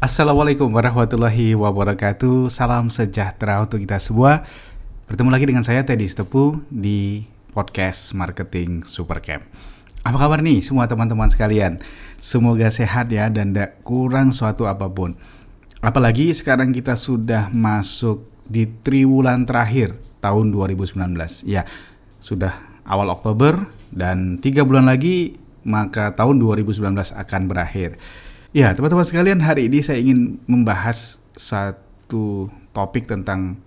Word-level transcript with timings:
Assalamualaikum 0.00 0.72
warahmatullahi 0.72 1.52
wabarakatuh. 1.52 2.48
Salam 2.48 2.88
sejahtera 2.88 3.60
untuk 3.60 3.84
kita 3.84 4.00
semua. 4.00 4.48
Bertemu 5.04 5.28
lagi 5.28 5.44
dengan 5.44 5.60
saya 5.60 5.84
Teddy 5.84 6.08
Stepu 6.08 6.56
di 6.72 7.28
podcast 7.52 8.16
Marketing 8.16 8.80
Supercamp. 8.80 9.44
Apa 10.00 10.16
kabar 10.16 10.40
nih 10.40 10.64
semua 10.64 10.88
teman-teman 10.88 11.28
sekalian? 11.28 11.84
Semoga 12.16 12.72
sehat 12.72 13.12
ya 13.12 13.28
dan 13.28 13.52
tidak 13.52 13.84
kurang 13.84 14.32
suatu 14.32 14.64
apa 14.64 14.88
pun. 14.88 15.20
Apalagi 15.84 16.32
sekarang 16.32 16.72
kita 16.72 16.96
sudah 16.96 17.52
masuk 17.52 18.24
di 18.48 18.72
triwulan 18.80 19.44
terakhir 19.44 20.00
tahun 20.24 20.48
2019. 20.48 20.96
Ya, 21.44 21.68
sudah 22.24 22.56
awal 22.88 23.12
Oktober 23.12 23.68
dan 23.92 24.40
tiga 24.40 24.64
bulan 24.64 24.88
lagi 24.88 25.36
maka 25.60 26.16
tahun 26.16 26.40
2019 26.40 26.88
akan 27.12 27.42
berakhir. 27.44 28.00
Ya, 28.50 28.74
teman-teman 28.74 29.06
sekalian, 29.06 29.38
hari 29.46 29.70
ini 29.70 29.78
saya 29.78 30.02
ingin 30.02 30.42
membahas 30.50 31.22
satu 31.38 32.50
topik 32.74 33.06
tentang 33.06 33.62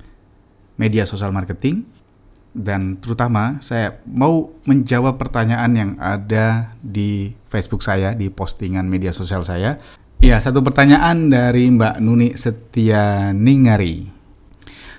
media 0.76 1.08
sosial 1.08 1.32
marketing 1.32 1.88
dan 2.52 3.00
terutama 3.00 3.64
saya 3.64 4.04
mau 4.04 4.52
menjawab 4.68 5.16
pertanyaan 5.16 5.72
yang 5.72 5.92
ada 6.04 6.76
di 6.84 7.32
Facebook 7.48 7.80
saya 7.80 8.12
di 8.12 8.28
postingan 8.28 8.84
media 8.84 9.16
sosial 9.16 9.48
saya. 9.48 9.80
Ya, 10.20 10.36
satu 10.44 10.59
pertanyaan 10.59 11.31
dari 11.31 11.72
Mbak 11.72 12.04
Nuni 12.04 12.36
Setia 12.36 13.31
Ningari. 13.31 14.12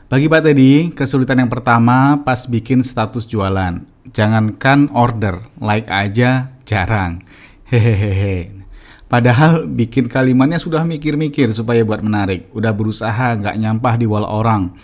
Bagi 0.09 0.33
Pak 0.33 0.49
Teddy, 0.49 0.97
kesulitan 0.97 1.45
yang 1.45 1.53
pertama 1.53 2.25
pas 2.25 2.49
bikin 2.49 2.81
status 2.81 3.29
jualan. 3.29 3.85
Jangankan 4.17 4.89
order, 4.97 5.45
like 5.61 5.93
aja 5.93 6.57
jarang. 6.65 7.21
Hehehe. 7.69 8.64
Padahal 9.05 9.69
bikin 9.69 10.11
kalimatnya 10.11 10.59
sudah 10.59 10.83
mikir-mikir 10.83 11.53
supaya 11.53 11.85
buat 11.85 12.01
menarik, 12.01 12.51
udah 12.57 12.73
berusaha 12.73 13.37
nggak 13.37 13.57
nyampah 13.61 13.95
di 14.01 14.07
wall 14.09 14.27
orang, 14.27 14.75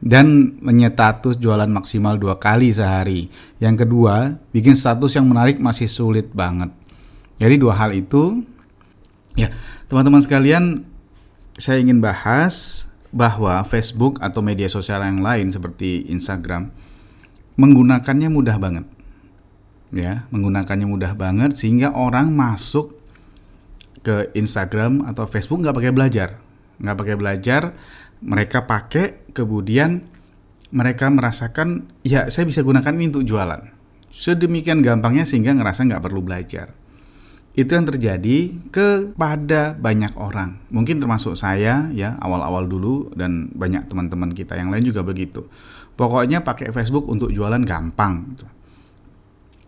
dan 0.00 0.56
menyetatus 0.64 1.36
jualan 1.36 1.68
maksimal 1.68 2.16
dua 2.16 2.40
kali 2.40 2.72
sehari. 2.72 3.28
Yang 3.62 3.86
kedua, 3.86 4.40
bikin 4.50 4.74
status 4.74 5.14
yang 5.14 5.28
menarik 5.28 5.60
masih 5.60 5.86
sulit 5.86 6.32
banget. 6.32 6.72
Jadi 7.36 7.54
dua 7.60 7.76
hal 7.76 7.92
itu, 7.92 8.42
ya 9.36 9.52
teman-teman 9.86 10.24
sekalian, 10.24 10.82
saya 11.60 11.80
ingin 11.80 12.00
bahas 12.00 12.88
bahwa 13.16 13.64
Facebook 13.64 14.20
atau 14.20 14.44
media 14.44 14.68
sosial 14.68 15.00
yang 15.00 15.24
lain 15.24 15.48
seperti 15.48 16.04
Instagram 16.12 16.68
menggunakannya 17.56 18.28
mudah 18.28 18.56
banget 18.60 18.84
ya 19.94 20.28
menggunakannya 20.28 20.84
mudah 20.84 21.16
banget 21.16 21.56
sehingga 21.56 21.96
orang 21.96 22.28
masuk 22.36 22.92
ke 24.06 24.30
Instagram 24.38 25.02
atau 25.10 25.26
Facebook 25.26 25.66
nggak 25.66 25.74
pakai 25.74 25.90
belajar, 25.90 26.38
nggak 26.78 26.96
pakai 27.02 27.16
belajar, 27.18 27.74
mereka 28.22 28.62
pakai 28.70 29.26
kemudian 29.34 30.06
mereka 30.70 31.10
merasakan 31.10 31.90
ya 32.06 32.30
saya 32.30 32.46
bisa 32.46 32.62
gunakan 32.62 32.94
ini 32.94 33.10
untuk 33.10 33.26
jualan. 33.26 33.74
Sedemikian 34.14 34.80
gampangnya 34.80 35.26
sehingga 35.26 35.52
ngerasa 35.58 35.82
nggak 35.90 36.02
perlu 36.06 36.22
belajar. 36.22 36.70
Itu 37.56 37.72
yang 37.72 37.88
terjadi 37.88 38.52
kepada 38.68 39.74
banyak 39.74 40.12
orang. 40.20 40.60
Mungkin 40.68 41.00
termasuk 41.00 41.40
saya 41.40 41.88
ya 41.90 42.20
awal-awal 42.20 42.68
dulu 42.68 43.10
dan 43.16 43.48
banyak 43.56 43.88
teman-teman 43.88 44.36
kita 44.36 44.60
yang 44.60 44.68
lain 44.68 44.84
juga 44.84 45.00
begitu. 45.00 45.48
Pokoknya 45.96 46.44
pakai 46.44 46.68
Facebook 46.70 47.08
untuk 47.08 47.32
jualan 47.32 47.64
gampang. 47.64 48.36
Gitu. 48.36 48.46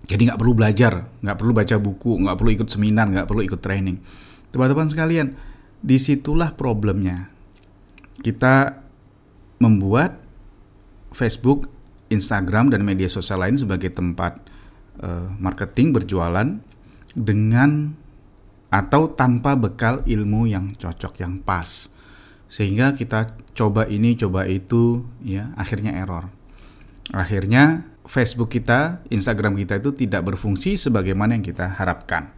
Jadi 0.09 0.25
nggak 0.25 0.41
perlu 0.41 0.57
belajar, 0.57 1.05
nggak 1.21 1.37
perlu 1.37 1.53
baca 1.53 1.77
buku, 1.77 2.13
nggak 2.25 2.37
perlu 2.41 2.51
ikut 2.57 2.69
seminar, 2.73 3.07
nggak 3.13 3.29
perlu 3.29 3.45
ikut 3.45 3.61
training. 3.61 4.01
Teman-teman 4.49 4.89
sekalian, 4.89 5.37
di 5.85 6.01
situlah 6.01 6.57
problemnya. 6.57 7.29
Kita 8.25 8.73
membuat 9.61 10.17
Facebook, 11.13 11.69
Instagram, 12.09 12.73
dan 12.73 12.89
media 12.89 13.07
sosial 13.07 13.45
lain 13.45 13.61
sebagai 13.61 13.93
tempat 13.93 14.41
uh, 15.05 15.29
marketing 15.37 15.93
berjualan 15.93 16.57
dengan 17.13 17.93
atau 18.73 19.13
tanpa 19.13 19.61
bekal 19.61 20.01
ilmu 20.09 20.49
yang 20.49 20.73
cocok, 20.73 21.21
yang 21.21 21.45
pas. 21.45 21.93
Sehingga 22.49 22.97
kita 22.97 23.37
coba 23.53 23.85
ini, 23.85 24.17
coba 24.17 24.49
itu, 24.49 25.05
ya 25.21 25.53
akhirnya 25.61 26.01
error. 26.01 26.33
Akhirnya 27.13 27.85
Facebook 28.09 28.49
kita, 28.49 29.05
Instagram 29.13 29.53
kita 29.61 29.85
itu 29.85 29.93
tidak 29.93 30.25
berfungsi 30.33 30.81
sebagaimana 30.81 31.37
yang 31.37 31.45
kita 31.45 31.77
harapkan. 31.77 32.33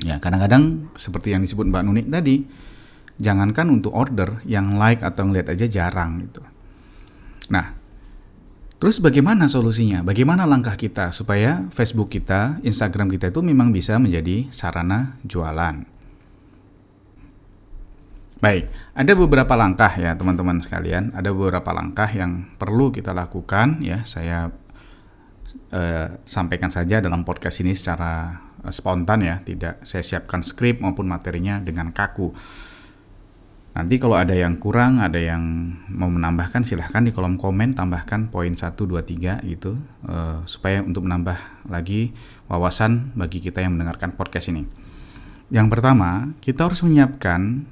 Ya, 0.00 0.16
kadang-kadang 0.16 0.88
seperti 0.96 1.36
yang 1.36 1.44
disebut 1.44 1.68
Mbak 1.68 1.82
Nunik 1.84 2.08
tadi, 2.08 2.48
jangankan 3.20 3.68
untuk 3.68 3.92
order, 3.92 4.40
yang 4.48 4.80
like 4.80 5.04
atau 5.04 5.28
ngeliat 5.28 5.52
aja 5.52 5.68
jarang 5.68 6.24
gitu. 6.24 6.40
Nah, 7.52 7.76
terus 8.80 9.04
bagaimana 9.04 9.52
solusinya? 9.52 10.00
Bagaimana 10.00 10.48
langkah 10.48 10.80
kita 10.80 11.12
supaya 11.12 11.68
Facebook 11.68 12.08
kita, 12.08 12.64
Instagram 12.64 13.12
kita 13.12 13.28
itu 13.28 13.44
memang 13.44 13.68
bisa 13.68 14.00
menjadi 14.00 14.48
sarana 14.48 15.20
jualan? 15.28 15.93
Baik, 18.44 18.68
ada 18.92 19.12
beberapa 19.16 19.56
langkah 19.56 19.88
ya 19.96 20.12
teman-teman 20.20 20.60
sekalian, 20.60 21.16
ada 21.16 21.32
beberapa 21.32 21.72
langkah 21.72 22.12
yang 22.12 22.52
perlu 22.60 22.92
kita 22.92 23.16
lakukan 23.16 23.80
ya. 23.80 24.04
Saya 24.04 24.52
eh, 25.72 26.20
sampaikan 26.28 26.68
saja 26.68 27.00
dalam 27.00 27.24
podcast 27.24 27.64
ini 27.64 27.72
secara 27.72 28.44
Eh, 28.64 28.72
spontan 28.72 29.20
ya, 29.20 29.44
tidak 29.44 29.84
saya 29.84 30.00
siapkan 30.00 30.40
skrip 30.40 30.80
maupun 30.80 31.04
materinya 31.04 31.60
dengan 31.60 31.92
kaku. 31.92 32.32
Nanti 33.74 33.98
kalau 33.98 34.16
ada 34.16 34.32
yang 34.32 34.56
kurang, 34.56 35.02
ada 35.02 35.18
yang 35.18 35.42
mau 35.90 36.08
menambahkan 36.08 36.62
silahkan 36.62 37.02
di 37.04 37.10
kolom 37.10 37.36
komen 37.36 37.74
tambahkan 37.74 38.30
poin 38.30 38.54
1, 38.54 38.70
2, 38.78 39.42
3 39.42 39.42
gitu 39.50 39.74
uh, 40.06 40.46
supaya 40.46 40.78
untuk 40.78 41.02
menambah 41.02 41.66
lagi 41.66 42.14
wawasan 42.46 43.12
bagi 43.18 43.42
kita 43.42 43.66
yang 43.66 43.74
mendengarkan 43.74 44.14
podcast 44.14 44.54
ini. 44.54 44.62
Yang 45.50 45.74
pertama, 45.74 46.32
kita 46.38 46.70
harus 46.70 46.86
menyiapkan 46.86 47.66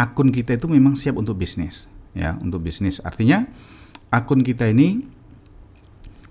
akun 0.00 0.32
kita 0.32 0.56
itu 0.56 0.64
memang 0.64 0.96
siap 0.96 1.20
untuk 1.20 1.36
bisnis 1.36 1.84
ya, 2.16 2.40
untuk 2.40 2.64
bisnis. 2.64 3.04
Artinya 3.04 3.44
akun 4.08 4.40
kita 4.40 4.72
ini 4.72 5.04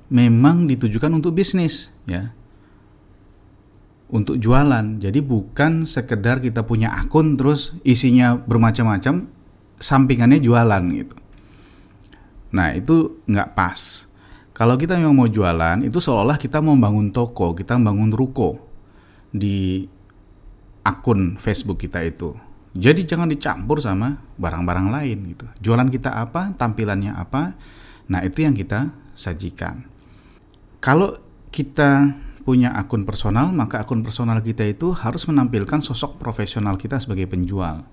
memang 0.09 0.65
ditujukan 0.65 1.13
untuk 1.13 1.37
bisnis 1.37 1.93
ya 2.09 2.33
untuk 4.09 4.41
jualan. 4.41 4.97
Jadi 4.97 5.21
bukan 5.21 5.85
sekedar 5.85 6.41
kita 6.41 6.65
punya 6.65 6.89
akun 6.97 7.37
terus 7.37 7.77
isinya 7.85 8.33
bermacam-macam, 8.33 9.29
sampingannya 9.77 10.41
jualan 10.41 10.83
gitu. 10.97 11.15
Nah 12.49 12.73
itu 12.73 13.21
nggak 13.29 13.53
pas. 13.53 14.09
Kalau 14.57 14.75
kita 14.75 14.99
memang 14.99 15.15
mau 15.15 15.29
jualan, 15.29 15.87
itu 15.87 16.03
seolah 16.03 16.35
kita 16.35 16.59
mau 16.59 16.75
bangun 16.75 17.15
toko, 17.15 17.55
kita 17.55 17.79
bangun 17.79 18.11
ruko 18.11 18.59
di 19.31 19.87
akun 20.83 21.39
Facebook 21.39 21.79
kita 21.79 22.03
itu. 22.03 22.48
Jadi 22.79 23.03
jangan 23.03 23.27
dicampur 23.27 23.83
sama 23.83 24.15
barang-barang 24.39 24.87
lain 24.87 25.17
gitu. 25.35 25.45
Jualan 25.59 25.91
kita 25.91 26.15
apa, 26.15 26.55
tampilannya 26.55 27.11
apa, 27.11 27.59
nah 28.07 28.23
itu 28.23 28.47
yang 28.47 28.55
kita 28.55 28.95
sajikan. 29.11 29.83
Kalau 30.79 31.19
kita 31.51 32.15
punya 32.47 32.71
akun 32.71 33.03
personal, 33.03 33.51
maka 33.51 33.83
akun 33.83 33.99
personal 33.99 34.39
kita 34.39 34.63
itu 34.63 34.95
harus 34.95 35.27
menampilkan 35.27 35.83
sosok 35.83 36.15
profesional 36.15 36.79
kita 36.79 37.03
sebagai 37.03 37.27
penjual. 37.27 37.83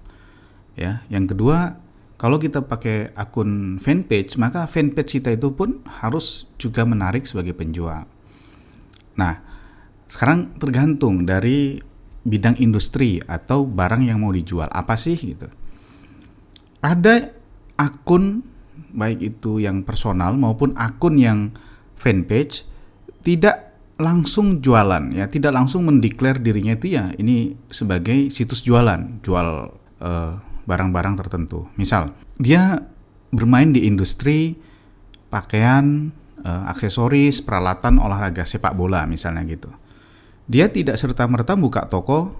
Ya, 0.78 1.02
yang 1.10 1.26
kedua, 1.26 1.82
kalau 2.14 2.38
kita 2.38 2.62
pakai 2.62 3.10
akun 3.19 3.82
fanpage, 3.82 4.38
maka 4.38 4.70
fanpage 4.70 5.19
kita 5.19 5.34
itu 5.34 5.50
pun 5.50 5.82
harus 5.98 6.46
juga 6.62 6.86
menarik 6.86 7.26
sebagai 7.26 7.58
penjual. 7.58 8.06
Nah, 9.19 9.34
sekarang 10.06 10.54
tergantung 10.62 11.26
dari 11.26 11.82
bidang 12.26 12.59
industri 12.59 13.22
atau 13.22 13.62
barang 13.62 14.03
yang 14.03 14.19
mau 14.19 14.34
dijual 14.34 14.66
apa 14.75 14.98
sih 14.98 15.14
gitu. 15.14 15.47
Ada 16.82 17.31
akun 17.78 18.43
baik 18.93 19.23
itu 19.23 19.62
yang 19.62 19.87
personal 19.87 20.34
maupun 20.34 20.75
akun 20.75 21.17
yang 21.17 21.55
fanpage 21.94 22.67
tidak 23.23 23.78
langsung 23.96 24.61
jualan 24.61 25.14
ya, 25.14 25.31
tidak 25.31 25.56
langsung 25.56 25.88
mendeklar 25.88 26.37
dirinya 26.43 26.76
itu 26.76 26.99
ya 26.99 27.14
ini 27.17 27.56
sebagai 27.73 28.28
situs 28.28 28.61
jualan, 28.61 29.23
jual 29.25 29.73
eh, 30.02 30.32
barang-barang 30.67 31.14
tertentu. 31.25 31.70
Misal, 31.78 32.12
dia 32.37 32.82
bermain 33.31 33.70
di 33.70 33.87
industri 33.87 34.58
pakaian, 35.31 36.11
uh, 36.43 36.70
aksesoris, 36.70 37.43
peralatan 37.43 37.99
olahraga 37.99 38.46
sepak 38.46 38.75
bola 38.75 39.06
misalnya 39.06 39.43
gitu. 39.46 39.70
Dia 40.46 40.70
tidak 40.70 40.94
serta-merta 40.98 41.58
buka 41.58 41.90
toko 41.90 42.31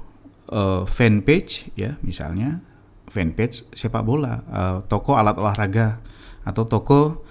uh, 0.51 0.87
fanpage 0.87 1.75
ya, 1.75 1.99
misalnya 2.07 2.63
fanpage 3.11 3.67
sepak 3.75 4.03
bola, 4.07 4.43
uh, 4.47 4.79
toko 4.87 5.19
alat 5.19 5.35
olahraga 5.39 5.99
atau 6.47 6.63
toko 6.67 7.27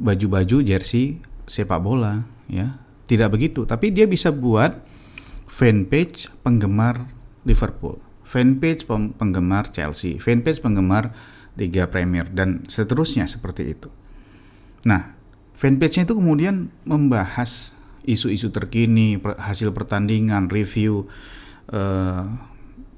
baju-baju 0.00 0.64
jersey 0.64 1.20
sepak 1.44 1.80
bola 1.80 2.24
ya 2.48 2.80
tidak 3.10 3.34
begitu, 3.34 3.66
tapi 3.66 3.90
dia 3.90 4.06
bisa 4.06 4.30
buat 4.30 4.80
fanpage 5.50 6.30
penggemar 6.46 7.10
Liverpool, 7.42 7.98
fanpage 8.22 8.86
penggemar 8.88 9.68
Chelsea, 9.74 10.16
fanpage 10.22 10.62
penggemar 10.62 11.10
Liga 11.58 11.90
Premier 11.90 12.24
dan 12.30 12.62
seterusnya 12.70 13.26
seperti 13.26 13.74
itu. 13.74 13.90
Nah, 14.86 15.12
fanpage-nya 15.58 16.06
itu 16.06 16.14
kemudian 16.16 16.70
membahas 16.86 17.74
isu-isu 18.04 18.48
terkini, 18.52 19.20
hasil 19.20 19.72
pertandingan, 19.74 20.48
review 20.48 21.08
eh, 21.72 22.24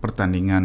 pertandingan 0.03 0.65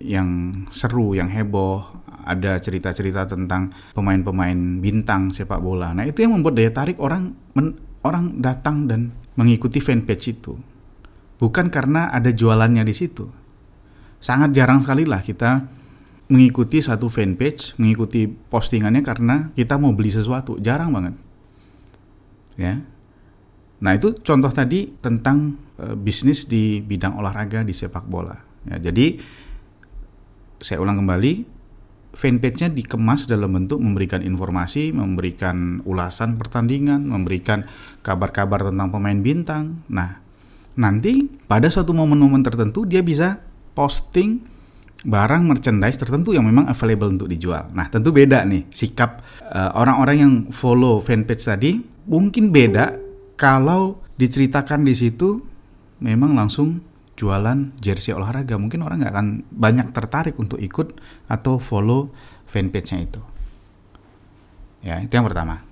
yang 0.00 0.28
seru, 0.72 1.12
yang 1.12 1.28
heboh, 1.28 1.84
ada 2.24 2.56
cerita-cerita 2.62 3.28
tentang 3.28 3.74
pemain-pemain 3.92 4.80
bintang 4.80 5.34
sepak 5.34 5.60
bola. 5.60 5.92
Nah, 5.92 6.08
itu 6.08 6.24
yang 6.24 6.38
membuat 6.38 6.56
daya 6.56 6.72
tarik 6.72 6.96
orang 7.02 7.34
men, 7.52 7.76
orang 8.06 8.40
datang 8.40 8.88
dan 8.88 9.12
mengikuti 9.36 9.82
fanpage 9.82 10.24
itu. 10.32 10.54
Bukan 11.36 11.68
karena 11.68 12.08
ada 12.14 12.30
jualannya 12.30 12.86
di 12.86 12.94
situ. 12.94 13.26
Sangat 14.22 14.54
jarang 14.54 14.78
sekali 14.78 15.02
lah 15.02 15.18
kita 15.18 15.66
mengikuti 16.30 16.78
satu 16.78 17.10
fanpage, 17.10 17.74
mengikuti 17.82 18.30
postingannya 18.30 19.02
karena 19.02 19.50
kita 19.52 19.76
mau 19.76 19.90
beli 19.92 20.14
sesuatu. 20.14 20.56
Jarang 20.62 20.94
banget. 20.94 21.14
Ya. 22.54 22.80
Nah, 23.82 23.98
itu 23.98 24.14
contoh 24.22 24.48
tadi 24.54 24.94
tentang 25.02 25.58
e, 25.74 25.98
bisnis 25.98 26.46
di 26.46 26.78
bidang 26.78 27.18
olahraga 27.18 27.66
di 27.66 27.74
sepak 27.74 28.06
bola. 28.06 28.38
Ya, 28.70 28.78
jadi 28.78 29.18
saya 30.62 30.78
ulang 30.78 31.02
kembali, 31.02 31.42
fanpage-nya 32.14 32.70
dikemas 32.70 33.26
dalam 33.26 33.50
bentuk 33.50 33.82
memberikan 33.82 34.22
informasi, 34.22 34.94
memberikan 34.94 35.82
ulasan 35.82 36.38
pertandingan, 36.38 37.10
memberikan 37.10 37.66
kabar-kabar 38.06 38.70
tentang 38.70 38.94
pemain 38.94 39.18
bintang. 39.18 39.82
Nah, 39.90 40.22
nanti 40.78 41.26
pada 41.50 41.66
suatu 41.66 41.90
momen-momen 41.90 42.46
tertentu 42.46 42.86
dia 42.86 43.02
bisa 43.02 43.42
posting 43.74 44.46
barang 45.02 45.42
merchandise 45.42 45.98
tertentu 45.98 46.30
yang 46.30 46.46
memang 46.46 46.70
available 46.70 47.10
untuk 47.10 47.26
dijual. 47.26 47.66
Nah, 47.74 47.90
tentu 47.90 48.14
beda 48.14 48.46
nih 48.46 48.70
sikap 48.70 49.18
eh, 49.42 49.70
orang-orang 49.74 50.16
uh, 50.16 50.22
yang 50.22 50.32
follow 50.54 51.02
fanpage 51.02 51.42
tadi 51.42 51.82
mungkin 52.06 52.54
beda 52.54 53.11
kalau 53.42 53.98
diceritakan 54.14 54.86
di 54.86 54.94
situ 54.94 55.42
memang 55.98 56.38
langsung 56.38 56.78
jualan 57.18 57.74
jersey 57.82 58.14
olahraga. 58.14 58.54
Mungkin 58.54 58.86
orang 58.86 59.02
nggak 59.02 59.12
akan 59.18 59.28
banyak 59.50 59.90
tertarik 59.90 60.38
untuk 60.38 60.62
ikut 60.62 60.94
atau 61.26 61.58
follow 61.58 62.14
fanpage-nya 62.46 62.98
itu. 63.02 63.20
Ya, 64.86 65.02
itu 65.02 65.10
yang 65.10 65.26
pertama. 65.26 65.66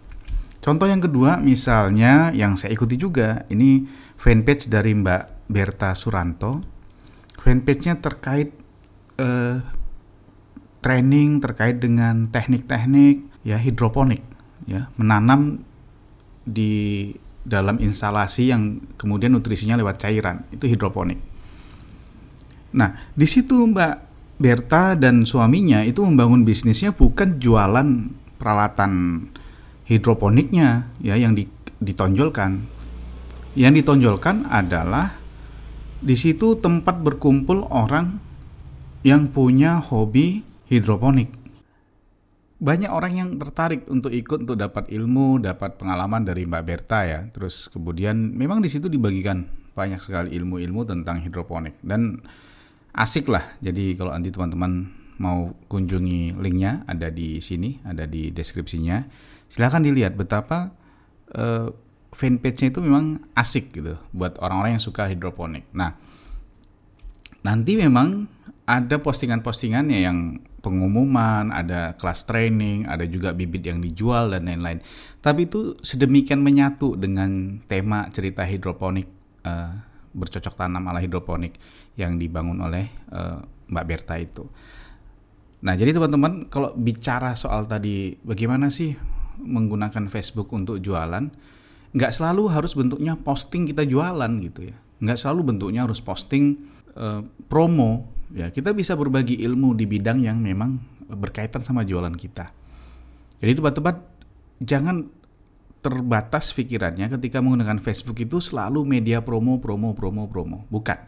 Contoh 0.58 0.90
yang 0.90 0.98
kedua, 0.98 1.38
misalnya 1.38 2.34
yang 2.34 2.58
saya 2.58 2.74
ikuti 2.74 2.98
juga, 2.98 3.46
ini 3.48 3.86
fanpage 4.18 4.66
dari 4.66 4.90
Mbak 4.98 5.46
Berta 5.46 5.94
Suranto. 5.94 6.58
Fanpage-nya 7.38 8.02
terkait 8.02 8.50
eh, 9.16 9.58
training 10.80 11.44
terkait 11.44 11.76
dengan 11.78 12.24
teknik-teknik 12.28 13.44
ya 13.44 13.60
hidroponik 13.60 14.24
ya 14.64 14.88
menanam 14.96 15.60
di 16.44 17.12
dalam 17.42 17.80
instalasi 17.80 18.52
yang 18.52 18.80
kemudian 19.00 19.32
nutrisinya 19.32 19.80
lewat 19.80 20.00
cairan 20.02 20.44
itu 20.52 20.68
hidroponik. 20.68 21.18
Nah 22.76 23.10
di 23.16 23.26
situ 23.26 23.56
Mbak 23.66 23.94
Berta 24.40 24.96
dan 24.96 25.28
suaminya 25.28 25.84
itu 25.84 26.00
membangun 26.00 26.48
bisnisnya 26.48 26.96
bukan 26.96 27.36
jualan 27.36 28.08
peralatan 28.40 29.24
hidroponiknya 29.84 30.88
ya 31.04 31.14
yang 31.20 31.36
ditonjolkan. 31.80 32.64
Yang 33.52 33.72
ditonjolkan 33.82 34.48
adalah 34.48 35.18
di 36.00 36.16
situ 36.16 36.56
tempat 36.56 37.04
berkumpul 37.04 37.68
orang 37.68 38.16
yang 39.04 39.28
punya 39.28 39.80
hobi 39.80 40.40
hidroponik. 40.72 41.39
Banyak 42.60 42.92
orang 42.92 43.12
yang 43.16 43.28
tertarik 43.40 43.88
untuk 43.88 44.12
ikut 44.12 44.44
untuk 44.44 44.60
dapat 44.60 44.92
ilmu, 44.92 45.40
dapat 45.40 45.80
pengalaman 45.80 46.28
dari 46.28 46.44
Mbak 46.44 46.64
Berta 46.68 47.08
ya. 47.08 47.24
Terus 47.32 47.72
kemudian 47.72 48.36
memang 48.36 48.60
di 48.60 48.68
situ 48.68 48.92
dibagikan 48.92 49.48
banyak 49.72 50.04
sekali 50.04 50.36
ilmu-ilmu 50.36 50.84
tentang 50.84 51.24
hidroponik 51.24 51.80
dan 51.80 52.20
asik 52.92 53.32
lah. 53.32 53.56
Jadi 53.64 53.96
kalau 53.96 54.12
nanti 54.12 54.28
teman-teman 54.28 54.92
mau 55.20 55.56
kunjungi 55.72 56.36
linknya 56.36 56.84
ada 56.84 57.08
di 57.08 57.40
sini, 57.40 57.80
ada 57.80 58.04
di 58.04 58.28
deskripsinya. 58.28 59.08
Silahkan 59.48 59.80
dilihat 59.80 60.20
betapa 60.20 60.76
uh, 61.32 61.72
fanpage-nya 62.12 62.76
itu 62.76 62.80
memang 62.84 63.24
asik 63.32 63.72
gitu 63.72 63.96
buat 64.12 64.36
orang-orang 64.36 64.76
yang 64.76 64.84
suka 64.84 65.08
hidroponik. 65.08 65.64
Nah, 65.72 65.96
nanti 67.40 67.78
memang 67.78 68.28
ada 68.68 69.00
postingan-postingannya 69.00 69.98
yang 70.04 70.38
pengumuman, 70.60 71.50
ada 71.50 71.96
kelas 71.96 72.28
training, 72.28 72.84
ada 72.84 73.08
juga 73.08 73.32
bibit 73.32 73.64
yang 73.64 73.80
dijual 73.80 74.32
dan 74.32 74.46
lain-lain. 74.46 74.84
Tapi 75.20 75.48
itu 75.48 75.76
sedemikian 75.80 76.40
menyatu 76.44 76.96
dengan 76.96 77.60
tema 77.64 78.06
cerita 78.12 78.44
hidroponik 78.44 79.08
uh, 79.44 79.72
bercocok 80.12 80.54
tanam 80.54 80.84
ala 80.88 81.00
hidroponik 81.00 81.56
yang 81.96 82.20
dibangun 82.20 82.60
oleh 82.60 82.92
uh, 83.12 83.40
Mbak 83.72 83.84
Berta 83.88 84.14
itu. 84.20 84.44
Nah, 85.60 85.76
jadi 85.76 85.92
teman-teman 85.92 86.48
kalau 86.48 86.72
bicara 86.72 87.36
soal 87.36 87.68
tadi 87.68 88.16
bagaimana 88.24 88.72
sih 88.72 88.96
menggunakan 89.40 90.08
Facebook 90.08 90.52
untuk 90.52 90.80
jualan, 90.80 91.28
nggak 91.92 92.12
selalu 92.12 92.48
harus 92.52 92.72
bentuknya 92.76 93.16
posting 93.16 93.68
kita 93.68 93.84
jualan 93.84 94.30
gitu 94.40 94.72
ya. 94.72 94.76
Nggak 95.00 95.18
selalu 95.20 95.56
bentuknya 95.56 95.84
harus 95.84 96.00
posting 96.00 96.64
uh, 96.96 97.24
promo 97.48 98.19
ya 98.34 98.48
kita 98.50 98.70
bisa 98.74 98.94
berbagi 98.94 99.38
ilmu 99.42 99.74
di 99.74 99.86
bidang 99.86 100.22
yang 100.22 100.38
memang 100.38 100.78
berkaitan 101.10 101.62
sama 101.62 101.82
jualan 101.82 102.14
kita. 102.14 102.54
Jadi 103.40 103.52
teman-teman 103.56 103.96
jangan 104.60 104.96
terbatas 105.80 106.52
pikirannya 106.52 107.08
ketika 107.08 107.40
menggunakan 107.40 107.80
Facebook 107.80 108.20
itu 108.20 108.36
selalu 108.38 108.84
media 108.84 109.24
promo, 109.24 109.56
promo, 109.58 109.96
promo, 109.96 110.28
promo. 110.28 110.68
Bukan. 110.68 111.00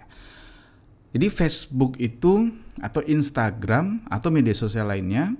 Jadi 1.12 1.28
Facebook 1.28 2.00
itu 2.00 2.48
atau 2.80 3.04
Instagram 3.04 4.08
atau 4.08 4.32
media 4.32 4.56
sosial 4.56 4.88
lainnya 4.88 5.36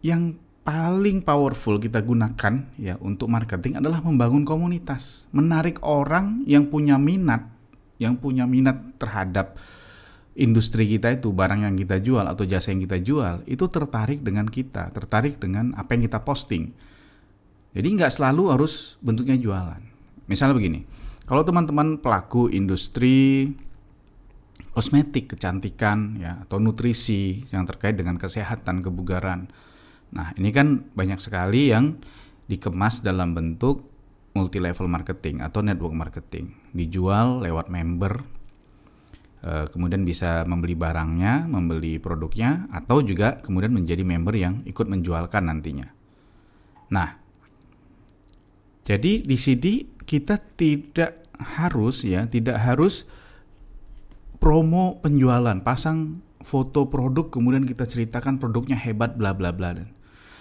yang 0.00 0.40
paling 0.64 1.20
powerful 1.20 1.76
kita 1.76 2.00
gunakan 2.00 2.64
ya 2.80 2.96
untuk 3.04 3.28
marketing 3.28 3.76
adalah 3.76 4.00
membangun 4.00 4.48
komunitas, 4.48 5.28
menarik 5.36 5.84
orang 5.84 6.48
yang 6.48 6.72
punya 6.72 6.96
minat, 6.96 7.44
yang 8.00 8.16
punya 8.16 8.48
minat 8.48 8.80
terhadap 8.96 9.60
industri 10.38 10.86
kita 10.86 11.18
itu 11.18 11.34
barang 11.34 11.66
yang 11.66 11.74
kita 11.74 11.98
jual 11.98 12.22
atau 12.22 12.46
jasa 12.46 12.70
yang 12.70 12.86
kita 12.86 13.02
jual 13.02 13.42
itu 13.50 13.64
tertarik 13.66 14.22
dengan 14.22 14.46
kita, 14.46 14.94
tertarik 14.94 15.42
dengan 15.42 15.74
apa 15.74 15.98
yang 15.98 16.06
kita 16.06 16.22
posting. 16.22 16.70
Jadi 17.70 17.86
nggak 17.98 18.12
selalu 18.14 18.50
harus 18.54 18.98
bentuknya 19.02 19.38
jualan. 19.38 19.82
Misalnya 20.26 20.54
begini, 20.54 20.86
kalau 21.26 21.42
teman-teman 21.42 21.98
pelaku 21.98 22.50
industri 22.50 23.50
kosmetik, 24.70 25.34
kecantikan, 25.34 26.18
ya 26.18 26.42
atau 26.46 26.62
nutrisi 26.62 27.46
yang 27.50 27.66
terkait 27.66 27.98
dengan 27.98 28.18
kesehatan, 28.18 28.82
kebugaran. 28.82 29.50
Nah 30.14 30.34
ini 30.38 30.50
kan 30.54 30.86
banyak 30.94 31.18
sekali 31.18 31.70
yang 31.74 31.98
dikemas 32.50 33.02
dalam 33.02 33.34
bentuk 33.34 33.86
multi 34.34 34.62
level 34.62 34.86
marketing 34.86 35.42
atau 35.42 35.62
network 35.62 35.94
marketing, 35.94 36.54
dijual 36.70 37.42
lewat 37.42 37.66
member 37.70 38.39
kemudian 39.40 40.04
bisa 40.04 40.44
membeli 40.44 40.76
barangnya, 40.76 41.48
membeli 41.48 41.96
produknya, 41.96 42.68
atau 42.70 43.00
juga 43.00 43.40
kemudian 43.40 43.72
menjadi 43.72 44.04
member 44.04 44.36
yang 44.36 44.60
ikut 44.68 44.84
menjualkan 44.84 45.48
nantinya. 45.48 45.88
Nah, 46.92 47.16
jadi 48.84 49.24
di 49.24 49.36
sini 49.40 49.88
kita 50.04 50.36
tidak 50.56 51.32
harus 51.40 52.04
ya, 52.04 52.28
tidak 52.28 52.60
harus 52.60 53.08
promo 54.36 55.00
penjualan, 55.00 55.56
pasang 55.64 56.20
foto 56.44 56.88
produk 56.88 57.28
kemudian 57.28 57.68
kita 57.68 57.84
ceritakan 57.84 58.40
produknya 58.40 58.76
hebat 58.76 59.14
bla 59.16 59.36
bla 59.36 59.52
bla 59.52 59.76
dan 59.76 59.92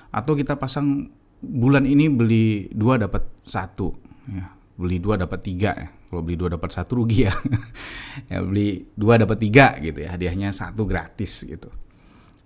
atau 0.09 0.33
kita 0.33 0.57
pasang 0.57 1.11
bulan 1.39 1.85
ini 1.85 2.09
beli 2.09 2.71
dua 2.71 2.97
dapat 2.97 3.27
satu 3.43 3.93
ya 4.31 4.49
beli 4.79 4.97
dua 4.97 5.19
dapat 5.19 5.39
tiga 5.43 5.71
ya 5.75 5.89
kalau 6.09 6.25
beli 6.25 6.35
dua 6.35 6.57
dapat 6.57 6.73
satu 6.73 7.05
rugi 7.05 7.29
ya. 7.29 7.33
Ya 8.33 8.43
beli 8.43 8.89
dua 8.97 9.15
dapat 9.21 9.39
tiga 9.39 9.77
gitu 9.79 10.03
ya. 10.03 10.17
Hadiahnya 10.17 10.51
satu 10.51 10.83
gratis 10.83 11.45
gitu. 11.45 11.69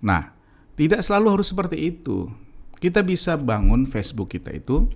Nah 0.04 0.36
tidak 0.76 1.00
selalu 1.02 1.40
harus 1.40 1.48
seperti 1.50 1.80
itu. 1.80 2.28
Kita 2.78 3.00
bisa 3.00 3.40
bangun 3.40 3.88
Facebook 3.88 4.36
kita 4.36 4.52
itu 4.52 4.86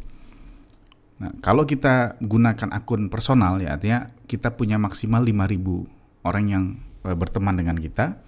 nah 1.19 1.35
kalau 1.43 1.67
kita 1.67 2.15
gunakan 2.23 2.71
akun 2.71 3.11
personal 3.11 3.59
ya 3.59 3.75
artinya 3.75 4.07
kita 4.31 4.55
punya 4.55 4.79
maksimal 4.79 5.27
5000 5.27 6.23
orang 6.23 6.45
yang 6.47 6.65
eh, 7.03 7.17
berteman 7.19 7.59
dengan 7.59 7.75
kita 7.75 8.23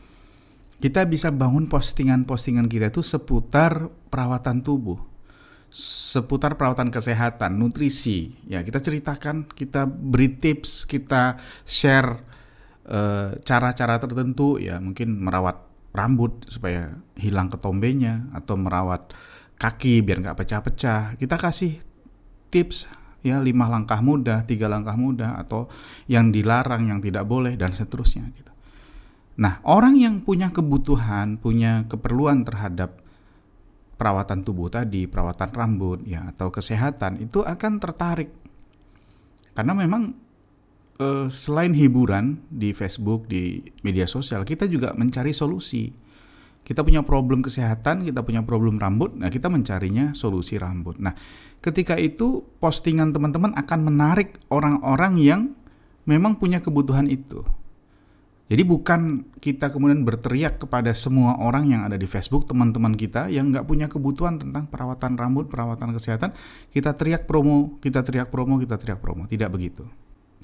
kita 0.83 1.07
bisa 1.07 1.31
bangun 1.31 1.71
postingan-postingan 1.71 2.67
kita 2.67 2.91
itu 2.91 3.07
seputar 3.07 3.95
perawatan 4.11 4.67
tubuh 4.67 5.10
seputar 5.71 6.59
perawatan 6.59 6.91
kesehatan, 6.91 7.57
nutrisi. 7.57 8.35
Ya, 8.51 8.61
kita 8.67 8.83
ceritakan, 8.83 9.47
kita 9.47 9.87
beri 9.87 10.37
tips, 10.37 10.85
kita 10.85 11.39
share 11.63 12.21
eh, 12.91 13.39
cara-cara 13.47 14.03
tertentu. 14.03 14.59
Ya 14.59 14.83
mungkin 14.83 15.23
merawat 15.23 15.71
rambut 15.91 16.47
supaya 16.47 16.95
hilang 17.19 17.51
ketombenya 17.51 18.31
atau 18.35 18.55
merawat 18.55 19.15
kaki 19.59 20.03
biar 20.03 20.23
nggak 20.23 20.39
pecah-pecah. 20.39 21.19
Kita 21.19 21.37
kasih 21.39 21.79
tips 22.51 22.91
ya 23.21 23.39
lima 23.41 23.69
langkah 23.69 24.01
mudah 24.01 24.49
tiga 24.49 24.67
langkah 24.67 24.97
mudah 24.97 25.37
atau 25.37 25.69
yang 26.09 26.33
dilarang 26.33 26.89
yang 26.89 27.01
tidak 27.05 27.29
boleh 27.29 27.55
dan 27.55 27.77
seterusnya 27.77 28.27
gitu. 28.33 28.53
Nah 29.41 29.61
orang 29.65 29.97
yang 29.97 30.25
punya 30.25 30.49
kebutuhan 30.53 31.37
punya 31.37 31.85
keperluan 31.89 32.45
terhadap 32.45 33.00
perawatan 34.01 34.41
tubuh 34.41 34.73
tadi, 34.73 35.05
perawatan 35.05 35.53
rambut 35.53 36.01
ya 36.09 36.33
atau 36.33 36.49
kesehatan 36.49 37.21
itu 37.21 37.45
akan 37.45 37.77
tertarik. 37.77 38.33
Karena 39.53 39.77
memang 39.77 40.17
eh, 40.97 41.29
selain 41.29 41.77
hiburan 41.77 42.41
di 42.49 42.73
Facebook, 42.73 43.29
di 43.29 43.61
media 43.85 44.09
sosial, 44.09 44.49
kita 44.49 44.65
juga 44.65 44.97
mencari 44.97 45.37
solusi. 45.37 45.93
Kita 46.65 46.81
punya 46.81 47.05
problem 47.05 47.45
kesehatan, 47.45 48.09
kita 48.09 48.25
punya 48.25 48.41
problem 48.41 48.81
rambut, 48.81 49.17
nah 49.17 49.29
kita 49.29 49.53
mencarinya 49.53 50.17
solusi 50.17 50.57
rambut. 50.57 50.97
Nah, 51.01 51.17
ketika 51.61 51.97
itu 51.97 52.45
postingan 52.61 53.13
teman-teman 53.13 53.53
akan 53.57 53.81
menarik 53.85 54.41
orang-orang 54.53 55.15
yang 55.19 55.41
memang 56.09 56.37
punya 56.37 56.61
kebutuhan 56.65 57.09
itu. 57.09 57.43
Jadi 58.51 58.67
bukan 58.67 59.31
kita 59.39 59.71
kemudian 59.71 60.03
berteriak 60.03 60.59
kepada 60.59 60.91
semua 60.91 61.39
orang 61.39 61.71
yang 61.71 61.87
ada 61.87 61.95
di 61.95 62.11
Facebook, 62.11 62.51
teman-teman 62.51 62.99
kita 62.99 63.31
yang 63.31 63.55
nggak 63.55 63.63
punya 63.63 63.87
kebutuhan 63.87 64.43
tentang 64.43 64.67
perawatan 64.67 65.15
rambut, 65.15 65.47
perawatan 65.47 65.95
kesehatan, 65.95 66.35
kita 66.75 66.99
teriak 66.99 67.31
promo, 67.31 67.79
kita 67.79 68.03
teriak 68.03 68.27
promo, 68.35 68.59
kita 68.59 68.75
teriak 68.75 68.99
promo. 68.99 69.31
Tidak 69.31 69.47
begitu. 69.55 69.87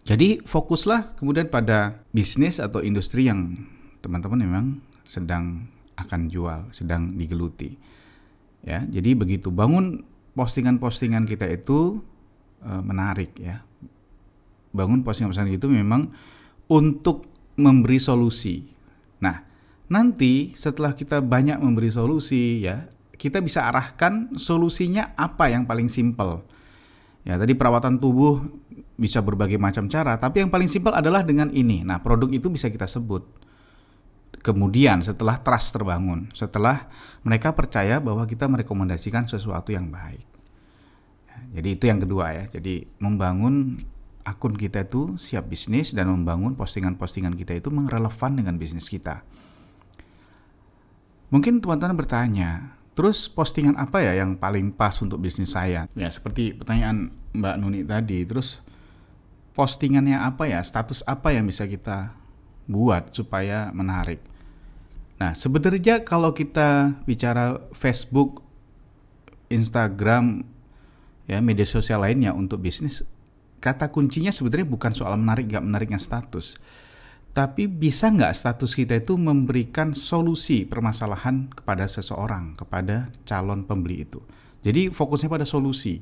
Jadi 0.06 0.38
fokuslah 0.38 1.18
kemudian 1.18 1.50
pada 1.50 2.06
bisnis 2.14 2.62
atau 2.62 2.78
industri 2.78 3.26
yang 3.26 3.58
teman-teman 4.06 4.38
memang 4.38 4.66
sedang 5.02 5.66
akan 5.98 6.30
jual, 6.30 6.70
sedang 6.70 7.18
digeluti. 7.18 7.75
Ya, 8.62 8.86
jadi 8.86 9.18
begitu. 9.18 9.50
Bangun 9.50 10.06
postingan-postingan 10.38 11.26
kita 11.26 11.50
itu 11.50 12.06
e, 12.62 12.70
menarik 12.86 13.34
ya. 13.34 13.66
Bangun 14.70 15.02
postingan-postingan 15.02 15.58
itu 15.58 15.66
memang 15.66 16.14
untuk 16.70 17.35
memberi 17.56 17.98
solusi. 18.00 18.64
Nah, 19.20 19.42
nanti 19.88 20.52
setelah 20.56 20.92
kita 20.92 21.25
banyak 21.25 21.58
memberi 21.58 21.88
solusi 21.88 22.64
ya, 22.64 22.88
kita 23.16 23.40
bisa 23.40 23.66
arahkan 23.72 24.36
solusinya 24.36 25.16
apa 25.16 25.48
yang 25.48 25.64
paling 25.64 25.88
simpel. 25.88 26.44
Ya, 27.26 27.34
tadi 27.40 27.58
perawatan 27.58 27.98
tubuh 27.98 28.44
bisa 28.96 29.18
berbagai 29.20 29.58
macam 29.58 29.90
cara, 29.90 30.14
tapi 30.16 30.44
yang 30.44 30.52
paling 30.52 30.70
simpel 30.70 30.94
adalah 30.94 31.26
dengan 31.26 31.50
ini. 31.50 31.82
Nah, 31.82 31.98
produk 31.98 32.30
itu 32.30 32.46
bisa 32.52 32.70
kita 32.70 32.86
sebut. 32.86 33.26
Kemudian 34.46 35.02
setelah 35.02 35.42
trust 35.42 35.75
terbangun, 35.75 36.30
setelah 36.30 36.86
mereka 37.26 37.50
percaya 37.50 37.98
bahwa 37.98 38.22
kita 38.30 38.46
merekomendasikan 38.46 39.26
sesuatu 39.26 39.75
yang 39.75 39.90
baik. 39.90 40.22
Jadi 41.50 41.68
itu 41.75 41.84
yang 41.90 41.98
kedua 41.98 42.30
ya. 42.30 42.44
Jadi 42.46 42.86
membangun 43.02 43.80
akun 44.26 44.59
kita 44.59 44.83
itu 44.83 45.14
siap 45.14 45.47
bisnis 45.47 45.95
dan 45.95 46.11
membangun 46.11 46.59
postingan-postingan 46.59 47.38
kita 47.38 47.62
itu 47.62 47.71
mengrelevan 47.71 48.35
dengan 48.35 48.59
bisnis 48.59 48.90
kita. 48.90 49.23
Mungkin 51.30 51.62
teman-teman 51.62 51.95
bertanya, 51.95 52.75
terus 52.99 53.30
postingan 53.30 53.78
apa 53.78 54.02
ya 54.02 54.18
yang 54.18 54.35
paling 54.35 54.75
pas 54.75 54.99
untuk 54.99 55.23
bisnis 55.23 55.54
saya? 55.54 55.87
Ya 55.95 56.11
seperti 56.11 56.59
pertanyaan 56.59 57.14
Mbak 57.38 57.56
Nuni 57.62 57.80
tadi, 57.87 58.26
terus 58.26 58.59
postingannya 59.54 60.18
apa 60.18 60.50
ya, 60.50 60.59
status 60.59 61.06
apa 61.06 61.30
yang 61.30 61.47
bisa 61.47 61.71
kita 61.71 62.11
buat 62.66 63.14
supaya 63.14 63.71
menarik? 63.71 64.18
Nah 65.23 65.38
sebenarnya 65.38 66.02
kalau 66.02 66.35
kita 66.35 66.99
bicara 67.06 67.62
Facebook, 67.78 68.42
Instagram, 69.54 70.42
ya 71.30 71.38
media 71.38 71.66
sosial 71.66 72.02
lainnya 72.02 72.35
untuk 72.35 72.62
bisnis 72.62 73.06
kata 73.66 73.90
kuncinya 73.90 74.30
sebenarnya 74.30 74.70
bukan 74.70 74.94
soal 74.94 75.18
menarik 75.18 75.50
gak 75.50 75.66
menariknya 75.66 75.99
status. 75.99 76.54
Tapi 77.35 77.68
bisa 77.68 78.08
nggak 78.08 78.32
status 78.32 78.73
kita 78.73 78.96
itu 78.96 79.18
memberikan 79.20 79.92
solusi 79.92 80.64
permasalahan 80.64 81.52
kepada 81.52 81.85
seseorang, 81.85 82.56
kepada 82.56 83.12
calon 83.28 83.66
pembeli 83.68 84.08
itu. 84.08 84.25
Jadi 84.64 84.88
fokusnya 84.88 85.28
pada 85.28 85.44
solusi. 85.44 86.00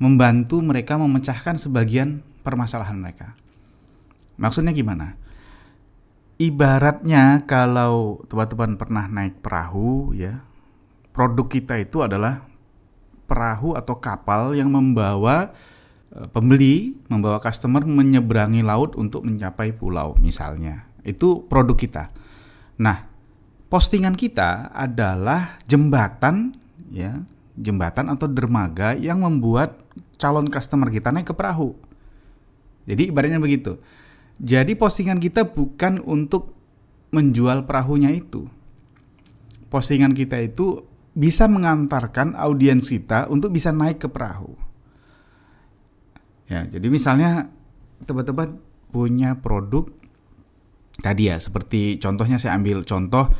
Membantu 0.00 0.64
mereka 0.64 0.96
memecahkan 0.96 1.60
sebagian 1.60 2.24
permasalahan 2.40 2.96
mereka. 2.96 3.36
Maksudnya 4.40 4.72
gimana? 4.72 5.20
Ibaratnya 6.40 7.44
kalau 7.44 8.24
teman-teman 8.24 8.80
pernah 8.80 9.04
naik 9.04 9.44
perahu 9.44 10.16
ya, 10.16 10.42
produk 11.12 11.46
kita 11.46 11.76
itu 11.76 12.00
adalah 12.00 12.48
perahu 13.28 13.76
atau 13.76 14.00
kapal 14.00 14.56
yang 14.56 14.72
membawa 14.72 15.52
pembeli 16.30 16.94
membawa 17.10 17.42
customer 17.42 17.82
menyeberangi 17.82 18.62
laut 18.62 18.94
untuk 18.94 19.26
mencapai 19.26 19.74
pulau 19.74 20.14
misalnya. 20.22 20.86
Itu 21.02 21.44
produk 21.50 21.74
kita. 21.74 22.04
Nah, 22.78 23.06
postingan 23.66 24.14
kita 24.14 24.70
adalah 24.70 25.58
jembatan 25.66 26.54
ya, 26.94 27.18
jembatan 27.58 28.14
atau 28.14 28.30
dermaga 28.30 28.94
yang 28.94 29.26
membuat 29.26 29.82
calon 30.18 30.46
customer 30.46 30.88
kita 30.90 31.10
naik 31.10 31.30
ke 31.30 31.34
perahu. 31.34 31.74
Jadi 32.86 33.10
ibaratnya 33.10 33.42
begitu. 33.42 33.82
Jadi 34.38 34.74
postingan 34.74 35.18
kita 35.18 35.46
bukan 35.46 36.02
untuk 36.02 36.54
menjual 37.14 37.66
perahunya 37.66 38.10
itu. 38.14 38.46
Postingan 39.70 40.14
kita 40.14 40.38
itu 40.42 40.82
bisa 41.14 41.46
mengantarkan 41.46 42.34
audiens 42.34 42.90
kita 42.90 43.30
untuk 43.30 43.54
bisa 43.54 43.70
naik 43.70 44.02
ke 44.02 44.08
perahu. 44.10 44.63
Ya, 46.44 46.68
jadi 46.68 46.86
misalnya 46.92 47.48
teman-teman 48.04 48.60
punya 48.92 49.40
produk 49.40 49.88
tadi 51.00 51.32
ya, 51.32 51.40
seperti 51.40 51.96
contohnya 51.98 52.36
saya 52.36 52.54
ambil 52.60 52.84
contoh 52.84 53.32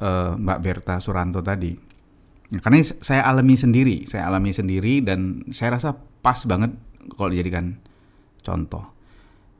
uh, 0.00 0.32
Mbak 0.38 0.58
Berta 0.64 0.94
Suranto 0.98 1.44
tadi. 1.44 1.76
Ya, 2.48 2.58
karena 2.64 2.80
saya 2.80 3.28
alami 3.28 3.60
sendiri, 3.60 4.08
saya 4.08 4.24
alami 4.26 4.56
sendiri 4.56 5.04
dan 5.04 5.44
saya 5.52 5.76
rasa 5.76 5.92
pas 6.24 6.40
banget 6.48 6.72
kalau 7.14 7.28
dijadikan 7.28 7.76
contoh. 8.40 8.96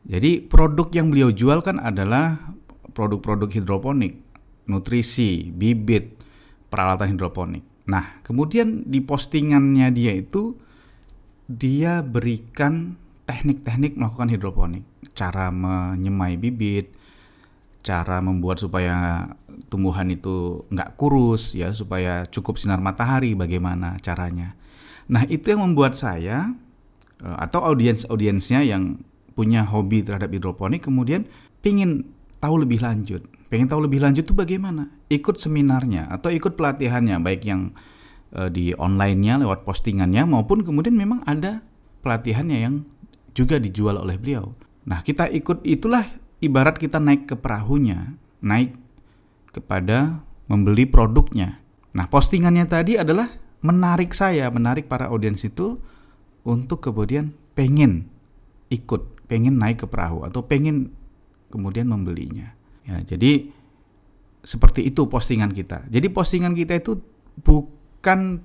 Jadi 0.08 0.40
produk 0.40 0.88
yang 0.96 1.12
beliau 1.12 1.28
jual 1.28 1.60
kan 1.60 1.76
adalah 1.84 2.56
produk-produk 2.96 3.52
hidroponik, 3.52 4.16
nutrisi, 4.64 5.52
bibit, 5.52 6.16
peralatan 6.72 7.12
hidroponik. 7.12 7.64
Nah, 7.88 8.24
kemudian 8.24 8.88
di 8.88 9.04
postingannya 9.04 9.92
dia 9.92 10.16
itu 10.16 10.56
dia 11.48 12.04
berikan 12.04 13.00
teknik-teknik 13.24 13.96
melakukan 13.96 14.28
hidroponik, 14.28 14.84
cara 15.16 15.48
menyemai 15.48 16.36
bibit, 16.36 16.92
cara 17.80 18.20
membuat 18.20 18.60
supaya 18.60 19.26
tumbuhan 19.72 20.12
itu 20.12 20.64
nggak 20.68 21.00
kurus 21.00 21.56
ya, 21.56 21.72
supaya 21.72 22.28
cukup 22.28 22.60
sinar 22.60 22.84
matahari, 22.84 23.32
bagaimana 23.32 23.96
caranya. 24.04 24.52
Nah 25.08 25.24
itu 25.24 25.56
yang 25.56 25.64
membuat 25.64 25.96
saya 25.96 26.52
eh, 27.24 27.36
atau 27.40 27.64
audiens-audiensnya 27.64 28.68
yang 28.68 29.00
punya 29.32 29.64
hobi 29.64 30.04
terhadap 30.04 30.34
hidroponik 30.34 30.84
kemudian 30.84 31.24
pingin 31.64 32.04
tahu 32.44 32.60
lebih 32.60 32.84
lanjut. 32.84 33.24
Pengen 33.48 33.70
tahu 33.72 33.88
lebih 33.88 34.04
lanjut 34.04 34.28
itu 34.28 34.36
bagaimana? 34.36 34.92
Ikut 35.08 35.40
seminarnya 35.40 36.12
atau 36.12 36.28
ikut 36.28 36.52
pelatihannya, 36.52 37.16
baik 37.24 37.48
yang 37.48 37.72
uh, 38.34 38.48
di 38.52 38.74
online-nya 38.76 39.40
lewat 39.40 39.64
postingannya 39.64 40.24
maupun 40.28 40.64
kemudian 40.64 40.96
memang 40.96 41.24
ada 41.24 41.64
pelatihannya 42.02 42.58
yang 42.58 42.74
juga 43.32 43.60
dijual 43.60 44.00
oleh 44.00 44.18
beliau. 44.18 44.52
Nah, 44.88 45.04
kita 45.04 45.28
ikut 45.28 45.62
itulah 45.68 46.04
ibarat 46.40 46.80
kita 46.80 46.98
naik 46.98 47.28
ke 47.28 47.36
perahunya, 47.36 48.16
naik 48.40 48.74
kepada 49.52 50.24
membeli 50.48 50.88
produknya. 50.88 51.60
Nah, 51.92 52.08
postingannya 52.08 52.64
tadi 52.66 52.96
adalah 52.96 53.28
menarik 53.60 54.16
saya, 54.16 54.48
menarik 54.48 54.88
para 54.88 55.12
audiens 55.12 55.44
itu 55.44 55.76
untuk 56.42 56.80
kemudian 56.80 57.36
pengen 57.52 58.08
ikut, 58.72 59.28
pengen 59.28 59.60
naik 59.60 59.84
ke 59.84 59.86
perahu 59.86 60.24
atau 60.24 60.40
pengen 60.46 60.94
kemudian 61.52 61.88
membelinya. 61.90 62.56
Ya, 62.88 63.04
jadi 63.04 63.52
seperti 64.40 64.88
itu 64.88 65.04
postingan 65.10 65.52
kita. 65.52 65.84
Jadi 65.92 66.08
postingan 66.08 66.56
kita 66.56 66.80
itu 66.80 67.02
bukan 67.44 67.77
bukan 67.98 68.38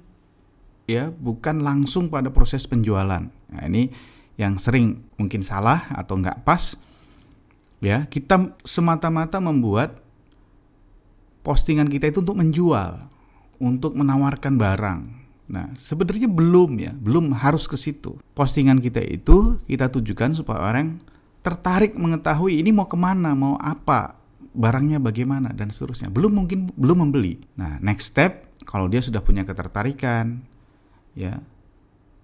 ya 0.89 1.13
bukan 1.13 1.61
langsung 1.61 2.09
pada 2.09 2.33
proses 2.33 2.65
penjualan. 2.65 3.21
Nah, 3.29 3.63
ini 3.69 3.93
yang 4.33 4.57
sering 4.57 5.05
mungkin 5.21 5.45
salah 5.45 5.85
atau 5.93 6.17
nggak 6.17 6.41
pas. 6.41 6.73
Ya, 7.83 8.09
kita 8.09 8.55
semata-mata 8.65 9.37
membuat 9.37 10.01
postingan 11.45 11.91
kita 11.91 12.09
itu 12.09 12.23
untuk 12.23 12.39
menjual, 12.39 13.11
untuk 13.59 13.93
menawarkan 13.93 14.55
barang. 14.55 14.99
Nah, 15.51 15.69
sebenarnya 15.75 16.31
belum 16.31 16.79
ya, 16.79 16.95
belum 16.95 17.35
harus 17.35 17.67
ke 17.67 17.75
situ. 17.75 18.17
Postingan 18.33 18.79
kita 18.79 19.03
itu 19.03 19.59
kita 19.67 19.91
tujukan 19.91 20.33
supaya 20.33 20.63
orang 20.73 20.97
tertarik 21.43 21.93
mengetahui 21.93 22.63
ini 22.63 22.71
mau 22.71 22.87
ke 22.87 22.95
mana, 22.95 23.35
mau 23.35 23.59
apa, 23.59 24.15
barangnya 24.55 25.03
bagaimana 25.03 25.51
dan 25.51 25.67
seterusnya. 25.69 26.07
Belum 26.07 26.31
mungkin 26.31 26.71
belum 26.73 27.03
membeli. 27.03 27.43
Nah, 27.59 27.83
next 27.83 28.15
step 28.15 28.52
kalau 28.63 28.89
dia 28.89 28.99
sudah 28.99 29.23
punya 29.23 29.43
ketertarikan, 29.47 30.43
ya, 31.13 31.39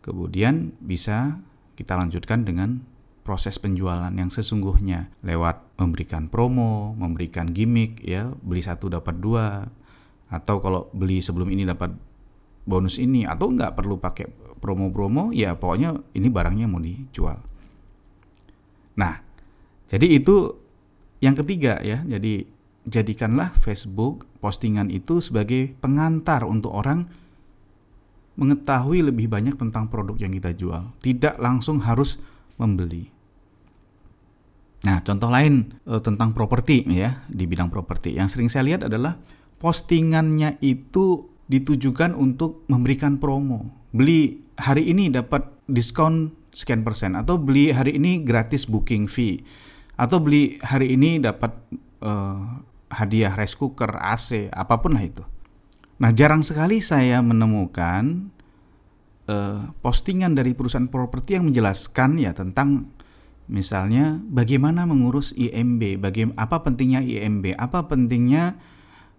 kemudian 0.03 0.73
bisa 0.81 1.39
kita 1.75 1.95
lanjutkan 1.95 2.43
dengan 2.43 2.83
proses 3.23 3.61
penjualan 3.61 4.09
yang 4.09 4.33
sesungguhnya 4.33 5.13
lewat 5.21 5.77
memberikan 5.77 6.27
promo, 6.27 6.97
memberikan 6.97 7.47
gimmick, 7.53 8.01
ya, 8.01 8.33
beli 8.41 8.65
satu 8.65 8.89
dapat 8.89 9.21
dua, 9.21 9.69
atau 10.33 10.57
kalau 10.59 10.89
beli 10.91 11.21
sebelum 11.21 11.53
ini 11.53 11.63
dapat 11.63 11.93
bonus 12.65 12.97
ini, 12.97 13.23
atau 13.29 13.53
nggak 13.53 13.77
perlu 13.77 14.01
pakai 14.01 14.25
promo-promo, 14.59 15.31
ya 15.31 15.55
pokoknya 15.55 15.95
ini 16.17 16.27
barangnya 16.27 16.67
mau 16.67 16.81
dijual. 16.83 17.39
Nah, 18.99 19.15
jadi 19.87 20.19
itu 20.19 20.51
yang 21.23 21.37
ketiga 21.39 21.79
ya, 21.79 22.03
jadi 22.03 22.43
jadikanlah 22.87 23.51
Facebook 23.59 24.29
postingan 24.39 24.87
itu 24.93 25.19
sebagai 25.19 25.75
pengantar 25.83 26.47
untuk 26.47 26.71
orang 26.71 27.09
mengetahui 28.39 29.11
lebih 29.11 29.27
banyak 29.27 29.59
tentang 29.59 29.91
produk 29.91 30.15
yang 30.15 30.31
kita 30.31 30.55
jual, 30.55 30.95
tidak 31.03 31.35
langsung 31.43 31.83
harus 31.83 32.15
membeli. 32.55 33.11
Nah, 34.87 35.03
contoh 35.03 35.27
lain 35.27 35.75
e, 35.83 35.99
tentang 35.99 36.31
properti 36.31 36.87
ya, 36.87 37.19
di 37.27 37.43
bidang 37.43 37.67
properti. 37.67 38.15
Yang 38.15 38.39
sering 38.39 38.47
saya 38.47 38.63
lihat 38.63 38.87
adalah 38.87 39.19
postingannya 39.59 40.55
itu 40.63 41.27
ditujukan 41.51 42.15
untuk 42.15 42.63
memberikan 42.71 43.19
promo. 43.19 43.67
Beli 43.91 44.39
hari 44.55 44.87
ini 44.87 45.11
dapat 45.11 45.43
diskon 45.67 46.31
sekian 46.55 46.87
persen 46.87 47.19
atau 47.19 47.35
beli 47.35 47.75
hari 47.75 47.99
ini 47.99 48.23
gratis 48.23 48.65
booking 48.65 49.05
fee 49.11 49.43
atau 49.99 50.17
beli 50.23 50.57
hari 50.63 50.95
ini 50.95 51.19
dapat 51.19 51.51
uh, 52.01 52.63
hadiah 52.89 53.33
rice 53.37 53.55
cooker, 53.55 53.95
AC, 53.97 54.49
apa 54.49 54.81
pun 54.81 54.97
lah 54.97 55.05
itu. 55.05 55.23
Nah, 55.99 56.11
jarang 56.15 56.41
sekali 56.41 56.81
saya 56.81 57.21
menemukan 57.21 58.33
uh, 59.29 59.69
postingan 59.83 60.33
dari 60.33 60.57
perusahaan 60.57 60.89
properti 60.89 61.37
yang 61.37 61.51
menjelaskan 61.51 62.17
ya 62.17 62.31
tentang 62.33 62.89
misalnya 63.49 64.21
bagaimana 64.29 64.85
mengurus 64.85 65.33
IMB, 65.37 66.01
bagaimana 66.01 66.37
apa 66.37 66.61
pentingnya 66.65 67.01
IMB, 67.03 67.57
apa 67.57 67.85
pentingnya 67.85 68.57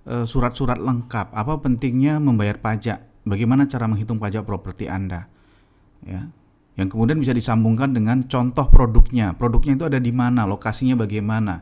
uh, 0.07 0.25
surat-surat 0.25 0.79
lengkap, 0.79 1.35
apa 1.35 1.55
pentingnya 1.61 2.19
membayar 2.23 2.59
pajak, 2.59 3.27
bagaimana 3.27 3.67
cara 3.67 3.87
menghitung 3.91 4.19
pajak 4.19 4.47
properti 4.47 4.87
Anda. 4.89 5.29
Ya, 6.01 6.33
yang 6.81 6.89
kemudian 6.89 7.21
bisa 7.21 7.37
disambungkan 7.37 7.93
dengan 7.93 8.25
contoh 8.25 8.73
produknya. 8.73 9.37
Produknya 9.37 9.77
itu 9.77 9.85
ada 9.85 10.01
di 10.01 10.13
mana, 10.17 10.49
lokasinya 10.49 10.97
bagaimana. 10.97 11.61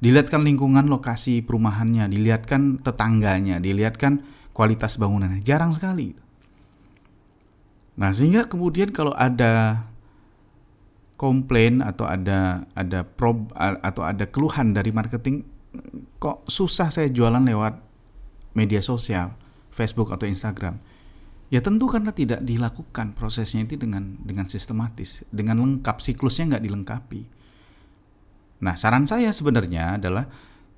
Dilihatkan 0.00 0.44
lingkungan 0.44 0.86
lokasi 0.92 1.40
perumahannya, 1.40 2.06
dilihatkan 2.12 2.84
tetangganya, 2.84 3.56
dilihatkan 3.58 4.20
kualitas 4.52 5.00
bangunannya. 5.00 5.40
Jarang 5.40 5.72
sekali. 5.72 6.12
Nah, 7.96 8.12
sehingga 8.12 8.44
kemudian 8.44 8.92
kalau 8.92 9.16
ada 9.16 9.88
komplain 11.16 11.80
atau 11.80 12.04
ada 12.04 12.68
ada 12.76 13.08
prob 13.08 13.48
atau 13.56 14.04
ada 14.04 14.28
keluhan 14.28 14.76
dari 14.76 14.92
marketing 14.92 15.48
kok 16.20 16.44
susah 16.44 16.92
saya 16.92 17.08
jualan 17.08 17.40
lewat 17.40 17.80
media 18.52 18.84
sosial, 18.84 19.32
Facebook 19.72 20.12
atau 20.12 20.28
Instagram 20.28 20.76
Ya 21.46 21.62
tentu 21.62 21.86
karena 21.86 22.10
tidak 22.10 22.42
dilakukan 22.42 23.14
prosesnya 23.14 23.62
itu 23.62 23.78
dengan 23.78 24.18
dengan 24.18 24.50
sistematis, 24.50 25.22
dengan 25.30 25.62
lengkap 25.62 26.02
siklusnya 26.02 26.50
nggak 26.50 26.64
dilengkapi. 26.66 27.22
Nah 28.62 28.74
saran 28.76 29.04
saya 29.04 29.32
sebenarnya 29.32 30.00
adalah 30.00 30.24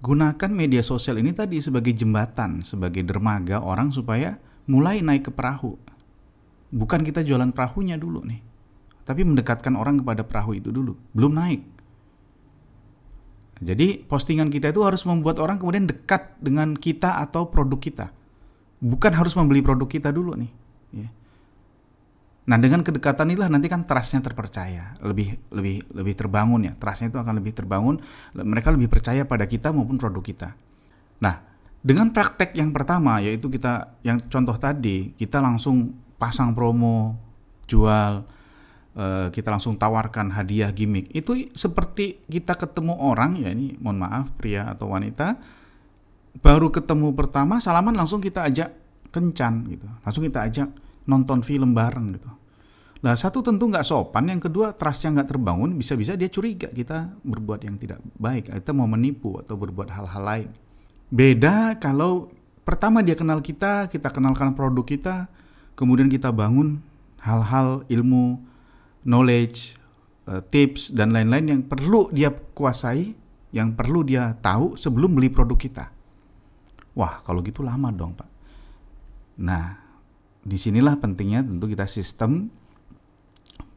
gunakan 0.03 0.51
media 0.51 0.83
sosial 0.83 1.19
ini 1.19 1.35
tadi 1.35 1.59
sebagai 1.63 1.95
jembatan, 1.95 2.63
sebagai 2.63 3.03
dermaga 3.03 3.63
orang 3.63 3.91
supaya 3.91 4.39
mulai 4.71 5.03
naik 5.03 5.31
ke 5.31 5.33
perahu. 5.35 5.79
Bukan 6.69 7.01
kita 7.03 7.25
jualan 7.25 7.49
perahunya 7.55 7.97
dulu 7.97 8.23
nih, 8.29 8.41
tapi 9.09 9.25
mendekatkan 9.25 9.73
orang 9.73 10.05
kepada 10.05 10.21
perahu 10.23 10.53
itu 10.53 10.69
dulu, 10.69 10.93
belum 11.17 11.33
naik. 11.33 11.63
Jadi 13.59 14.07
postingan 14.07 14.53
kita 14.53 14.71
itu 14.71 14.85
harus 14.87 15.03
membuat 15.03 15.43
orang 15.43 15.59
kemudian 15.59 15.89
dekat 15.89 16.39
dengan 16.39 16.79
kita 16.79 17.19
atau 17.19 17.51
produk 17.51 17.81
kita 17.81 18.07
bukan 18.79 19.13
harus 19.15 19.35
membeli 19.35 19.61
produk 19.63 19.89
kita 19.91 20.11
dulu 20.15 20.39
nih. 20.39 20.51
Ya. 20.95 21.09
Nah 22.49 22.57
dengan 22.57 22.81
kedekatan 22.81 23.29
inilah 23.29 23.53
nanti 23.53 23.69
kan 23.69 23.85
trustnya 23.85 24.25
terpercaya, 24.25 24.97
lebih 25.05 25.37
lebih 25.53 25.85
lebih 25.93 26.15
terbangun 26.17 26.65
ya. 26.65 26.73
Trustnya 26.81 27.13
itu 27.13 27.21
akan 27.21 27.35
lebih 27.37 27.53
terbangun, 27.53 28.01
mereka 28.33 28.73
lebih 28.73 28.89
percaya 28.89 29.29
pada 29.29 29.45
kita 29.45 29.69
maupun 29.69 30.01
produk 30.01 30.25
kita. 30.25 30.49
Nah 31.21 31.45
dengan 31.85 32.09
praktek 32.09 32.57
yang 32.57 32.73
pertama 32.73 33.21
yaitu 33.21 33.53
kita 33.53 34.01
yang 34.01 34.17
contoh 34.17 34.57
tadi 34.57 35.13
kita 35.13 35.45
langsung 35.45 35.93
pasang 36.17 36.57
promo, 36.57 37.21
jual, 37.69 38.25
eh, 38.97 39.29
kita 39.29 39.53
langsung 39.53 39.77
tawarkan 39.77 40.33
hadiah 40.33 40.73
gimmick. 40.73 41.13
Itu 41.13 41.37
seperti 41.53 42.25
kita 42.33 42.57
ketemu 42.57 42.97
orang 42.97 43.45
ya 43.45 43.53
ini 43.53 43.77
mohon 43.77 44.01
maaf 44.01 44.33
pria 44.41 44.73
atau 44.73 44.89
wanita 44.97 45.37
baru 46.39 46.71
ketemu 46.71 47.13
pertama 47.13 47.59
salaman 47.59 47.95
langsung 47.95 48.23
kita 48.23 48.47
ajak 48.47 48.71
kencan 49.11 49.67
gitu 49.73 49.87
langsung 50.05 50.23
kita 50.23 50.47
ajak 50.47 50.69
nonton 51.09 51.41
film 51.41 51.73
bareng 51.73 52.13
gitu 52.15 52.29
Nah 52.99 53.15
satu 53.15 53.47
tentu 53.47 53.71
nggak 53.71 53.87
sopan, 53.87 54.27
yang 54.27 54.43
kedua 54.43 54.75
trustnya 54.75 55.15
nggak 55.15 55.31
terbangun, 55.31 55.79
bisa-bisa 55.79 56.19
dia 56.19 56.27
curiga 56.27 56.67
kita 56.67 57.15
berbuat 57.23 57.63
yang 57.63 57.79
tidak 57.79 58.03
baik, 58.19 58.51
kita 58.51 58.75
mau 58.75 58.91
menipu 58.91 59.39
atau 59.39 59.55
berbuat 59.55 59.87
hal-hal 59.87 60.23
lain. 60.23 60.51
Beda 61.07 61.79
kalau 61.79 62.27
pertama 62.67 62.99
dia 63.07 63.15
kenal 63.15 63.39
kita, 63.39 63.87
kita 63.87 64.11
kenalkan 64.11 64.51
produk 64.59 64.83
kita, 64.83 65.31
kemudian 65.79 66.11
kita 66.11 66.35
bangun 66.35 66.83
hal-hal 67.23 67.87
ilmu, 67.87 68.43
knowledge, 69.07 69.79
eh, 70.27 70.43
tips 70.51 70.91
dan 70.91 71.15
lain-lain 71.15 71.47
yang 71.55 71.61
perlu 71.63 72.11
dia 72.11 72.35
kuasai, 72.35 73.15
yang 73.55 73.79
perlu 73.79 74.03
dia 74.03 74.35
tahu 74.43 74.75
sebelum 74.75 75.15
beli 75.15 75.31
produk 75.31 75.55
kita. 75.55 75.87
Wah, 76.99 77.23
kalau 77.23 77.47
gitu 77.47 77.63
lama 77.63 77.95
dong, 77.95 78.11
Pak. 78.19 78.27
Nah, 79.39 79.88
di 80.49 80.57
sinilah 80.57 80.97
pentingnya 80.97 81.45
tentu 81.45 81.69
kita 81.69 81.85
sistem 81.85 82.49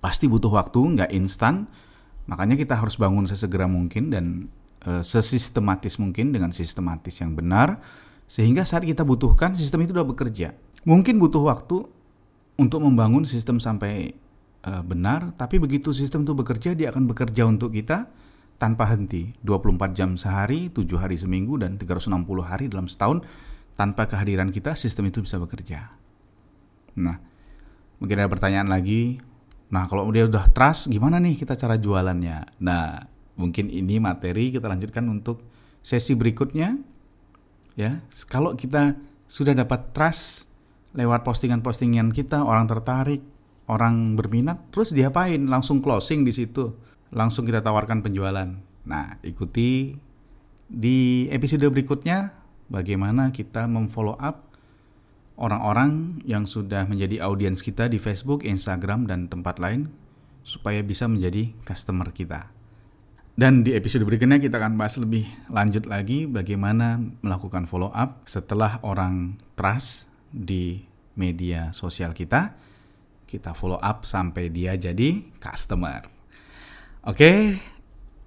pasti 0.01 0.25
butuh 0.25 0.49
waktu, 0.49 0.79
nggak 0.79 1.11
instan. 1.13 1.67
Makanya 2.25 2.55
kita 2.55 2.79
harus 2.79 2.95
bangun 2.95 3.27
sesegera 3.27 3.67
mungkin 3.67 4.09
dan 4.09 4.25
e, 4.81 5.03
sesistematis 5.05 5.99
mungkin 6.01 6.31
dengan 6.31 6.49
sistematis 6.55 7.19
yang 7.21 7.35
benar 7.35 7.81
sehingga 8.31 8.63
saat 8.63 8.87
kita 8.87 9.03
butuhkan 9.03 9.53
sistem 9.53 9.83
itu 9.83 9.91
sudah 9.91 10.07
bekerja. 10.07 10.55
Mungkin 10.87 11.19
butuh 11.19 11.43
waktu 11.45 11.83
untuk 12.55 12.79
membangun 12.81 13.27
sistem 13.27 13.59
sampai 13.59 14.15
e, 14.63 14.71
benar, 14.87 15.35
tapi 15.35 15.59
begitu 15.59 15.91
sistem 15.91 16.23
itu 16.23 16.33
bekerja 16.33 16.73
dia 16.73 16.89
akan 16.89 17.05
bekerja 17.11 17.43
untuk 17.45 17.75
kita 17.75 18.07
tanpa 18.61 18.85
henti 18.93 19.33
24 19.41 19.97
jam 19.97 20.13
sehari, 20.15 20.69
7 20.69 20.85
hari 21.01 21.17
seminggu 21.17 21.57
dan 21.57 21.81
360 21.81 22.23
hari 22.45 22.69
dalam 22.69 22.85
setahun 22.85 23.25
tanpa 23.73 24.05
kehadiran 24.05 24.53
kita 24.53 24.77
sistem 24.77 25.09
itu 25.09 25.25
bisa 25.25 25.41
bekerja. 25.41 26.00
Nah, 26.97 27.19
mungkin 28.01 28.15
ada 28.19 28.29
pertanyaan 28.31 28.67
lagi. 28.67 29.21
Nah, 29.71 29.87
kalau 29.87 30.09
dia 30.11 30.27
udah 30.27 30.51
trust 30.51 30.91
gimana 30.91 31.21
nih 31.21 31.39
kita 31.39 31.55
cara 31.55 31.79
jualannya? 31.79 32.59
Nah, 32.59 33.07
mungkin 33.39 33.71
ini 33.71 33.99
materi 34.03 34.51
kita 34.51 34.67
lanjutkan 34.67 35.07
untuk 35.07 35.43
sesi 35.79 36.17
berikutnya. 36.17 36.75
Ya, 37.79 38.03
kalau 38.27 38.53
kita 38.59 38.99
sudah 39.31 39.55
dapat 39.55 39.95
trust 39.95 40.51
lewat 40.91 41.23
postingan-postingan 41.23 42.11
kita, 42.11 42.43
orang 42.43 42.67
tertarik, 42.67 43.23
orang 43.71 44.19
berminat, 44.19 44.59
terus 44.75 44.91
diapain? 44.91 45.39
Langsung 45.47 45.79
closing 45.79 46.27
di 46.27 46.35
situ 46.35 46.75
langsung 47.11 47.43
kita 47.43 47.59
tawarkan 47.59 48.03
penjualan. 48.03 48.47
Nah, 48.87 49.05
ikuti 49.21 49.93
di 50.71 51.27
episode 51.27 51.67
berikutnya 51.67 52.31
bagaimana 52.71 53.29
kita 53.35 53.67
memfollow 53.67 54.15
up 54.15 54.50
orang-orang 55.41 56.21
yang 56.21 56.45
sudah 56.45 56.85
menjadi 56.85 57.25
audiens 57.25 57.65
kita 57.65 57.89
di 57.89 57.97
Facebook, 57.97 58.45
Instagram, 58.45 59.09
dan 59.09 59.25
tempat 59.25 59.57
lain 59.57 59.89
supaya 60.45 60.85
bisa 60.85 61.09
menjadi 61.09 61.49
customer 61.65 62.13
kita. 62.13 62.53
Dan 63.33 63.65
di 63.65 63.73
episode 63.73 64.05
berikutnya 64.05 64.37
kita 64.37 64.61
akan 64.61 64.77
bahas 64.77 65.01
lebih 65.01 65.25
lanjut 65.49 65.89
lagi 65.89 66.29
bagaimana 66.29 67.01
melakukan 67.25 67.65
follow 67.65 67.89
up 67.89 68.21
setelah 68.29 68.77
orang 68.85 69.41
trust 69.57 70.05
di 70.29 70.85
media 71.17 71.73
sosial 71.73 72.13
kita. 72.13 72.53
Kita 73.25 73.55
follow 73.55 73.79
up 73.79 74.03
sampai 74.03 74.51
dia 74.51 74.75
jadi 74.75 75.23
customer. 75.39 76.05
Oke, 77.07 77.55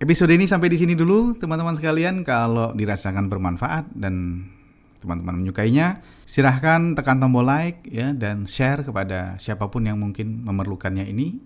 episode 0.00 0.32
ini 0.34 0.48
sampai 0.48 0.72
di 0.72 0.80
sini 0.80 0.96
dulu 0.96 1.36
teman-teman 1.36 1.76
sekalian. 1.76 2.24
Kalau 2.24 2.72
dirasakan 2.72 3.28
bermanfaat 3.28 3.92
dan 3.92 4.48
teman-teman 5.04 5.44
menyukainya, 5.44 6.00
silahkan 6.24 6.96
tekan 6.96 7.20
tombol 7.20 7.44
like 7.44 7.84
ya 7.86 8.16
dan 8.16 8.48
share 8.48 8.80
kepada 8.80 9.36
siapa 9.36 9.68
pun 9.68 9.84
yang 9.84 10.00
mungkin 10.00 10.48
memerlukannya 10.48 11.04
ini 11.04 11.38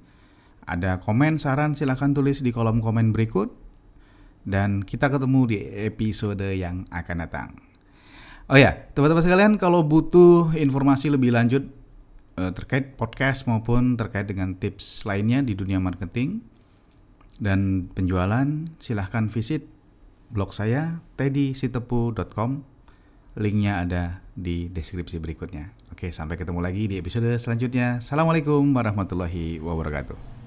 ada 0.69 1.01
komen, 1.01 1.41
saran 1.41 1.75
silahkan 1.75 2.13
tulis 2.13 2.45
di 2.45 2.55
kolom 2.55 2.85
komen 2.85 3.11
berikut. 3.11 3.51
Dan 4.49 4.81
kita 4.87 5.13
ketemu 5.13 5.41
di 5.45 5.59
episode 5.85 6.41
yang 6.57 6.87
akan 6.89 7.17
datang. 7.21 7.49
Oh 8.49 8.57
ya, 8.57 8.73
teman-teman 8.97 9.21
sekalian 9.21 9.55
kalau 9.61 9.85
butuh 9.85 10.57
informasi 10.57 11.13
lebih 11.13 11.37
lanjut 11.37 11.69
uh, 12.41 12.49
terkait 12.57 12.97
podcast 12.97 13.45
maupun 13.45 14.01
terkait 14.01 14.25
dengan 14.25 14.57
tips 14.57 15.05
lainnya 15.05 15.45
di 15.45 15.53
dunia 15.53 15.77
marketing 15.77 16.41
dan 17.37 17.93
penjualan, 17.93 18.47
silahkan 18.81 19.29
visit 19.29 19.69
blog 20.33 20.57
saya 20.57 21.05
teddysitepu.com. 21.21 22.78
Linknya 23.39 23.87
ada 23.87 24.03
di 24.35 24.67
deskripsi 24.67 25.23
berikutnya. 25.23 25.71
Oke, 25.95 26.11
sampai 26.11 26.35
ketemu 26.35 26.59
lagi 26.59 26.91
di 26.91 26.99
episode 26.99 27.31
selanjutnya. 27.39 28.03
Assalamualaikum 28.03 28.67
warahmatullahi 28.75 29.63
wabarakatuh. 29.63 30.38